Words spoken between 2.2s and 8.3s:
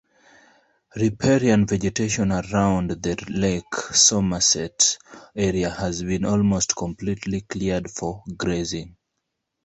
around the Lake Somerset area have been almost completely cleared for